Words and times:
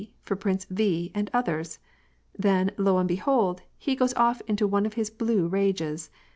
for 0.23 0.35
Prince 0.35 0.65
V., 0.65 1.11
and 1.13 1.29
others. 1.31 1.77
Then 2.35 2.71
lo, 2.75 2.97
and 2.97 3.07
be 3.07 3.17
hold 3.17 3.59
1 3.59 3.67
he 3.77 3.95
goes 3.95 4.15
off 4.15 4.41
into 4.47 4.65
one 4.65 4.87
of 4.87 4.93
his 4.95 5.11
blue 5.11 5.47
rages. 5.47 6.09